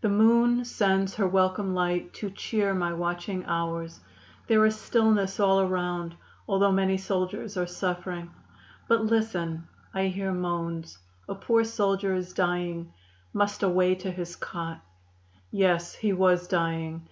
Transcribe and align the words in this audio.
The 0.00 0.08
moon 0.08 0.64
sends 0.64 1.14
her 1.14 1.28
welcome 1.28 1.72
light 1.72 2.12
to 2.14 2.30
cheer 2.30 2.74
my 2.74 2.92
watching 2.92 3.44
hours. 3.44 4.00
There 4.48 4.66
is 4.66 4.74
stillness 4.76 5.38
all 5.38 5.60
around, 5.60 6.16
although 6.48 6.72
many 6.72 6.96
soldiers 6.96 7.56
are 7.56 7.64
suffering. 7.68 8.28
But 8.88 9.04
listen! 9.04 9.68
I 9.94 10.08
hear 10.08 10.32
moans. 10.32 10.98
A 11.28 11.36
poor 11.36 11.62
soldier 11.62 12.12
is 12.16 12.32
dying; 12.32 12.92
must 13.32 13.62
away 13.62 13.94
to 13.94 14.10
his 14.10 14.34
cot. 14.34 14.80
Yes, 15.52 15.94
he 15.94 16.12
was 16.12 16.48
dying. 16.48 17.02